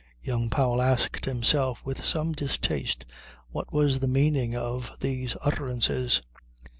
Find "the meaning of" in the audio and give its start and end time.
3.99-4.89